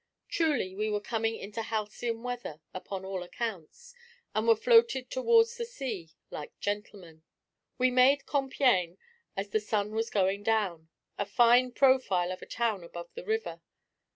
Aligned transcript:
Truly 0.29 0.73
we 0.73 0.89
were 0.89 0.99
coming 0.99 1.35
into 1.35 1.61
halcyon 1.61 2.23
weather 2.23 2.59
upon 2.73 3.05
all 3.05 3.21
accounts, 3.21 3.93
and 4.33 4.47
were 4.47 4.55
floated 4.55 5.11
towards 5.11 5.55
the 5.57 5.63
sea 5.65 6.09
like 6.31 6.59
gentlemen. 6.59 7.21
We 7.77 7.91
made 7.91 8.25
Compiègne 8.25 8.97
as 9.37 9.49
the 9.49 9.59
sun 9.59 9.91
was 9.91 10.09
going 10.09 10.41
down: 10.41 10.89
a 11.19 11.25
fine 11.27 11.71
profile 11.71 12.31
of 12.31 12.41
a 12.41 12.47
town 12.47 12.83
above 12.83 13.13
the 13.13 13.23
river. 13.23 13.61